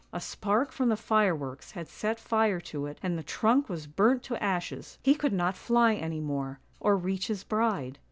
A 0.11 0.19
spark 0.19 0.71
from 0.71 0.89
the 0.89 0.97
fireworks 0.97 1.73
had 1.73 1.87
set 1.87 2.19
fire 2.19 2.59
to 2.61 2.87
it 2.87 2.97
and 3.03 3.15
the 3.15 3.21
trunk 3.21 3.69
was 3.69 3.85
burnt 3.85 4.23
to 4.23 4.43
ashes. 4.43 4.97
He 5.03 5.13
could 5.13 5.29
not 5.31 5.55
fly 5.55 5.93
any 5.93 6.19
more, 6.19 6.59
or 6.79 6.97
reach 6.97 7.27
his 7.27 7.43
bride. 7.43 7.99